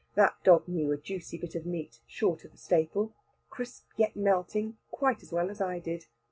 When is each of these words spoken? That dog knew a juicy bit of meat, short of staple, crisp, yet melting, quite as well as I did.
That 0.15 0.33
dog 0.43 0.67
knew 0.67 0.91
a 0.91 0.97
juicy 0.97 1.37
bit 1.37 1.53
of 1.53 1.63
meat, 1.67 1.99
short 2.07 2.43
of 2.43 2.57
staple, 2.57 3.13
crisp, 3.51 3.85
yet 3.97 4.15
melting, 4.15 4.77
quite 4.89 5.21
as 5.21 5.31
well 5.31 5.51
as 5.51 5.61
I 5.61 5.77
did. 5.77 6.07